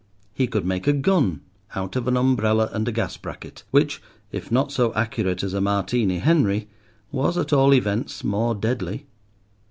[0.33, 1.41] He could make a gun
[1.75, 5.61] out of an umbrella and a gas bracket, which, if not so accurate as a
[5.61, 6.67] Martini Henry,
[7.11, 9.05] was, at all events, more deadly.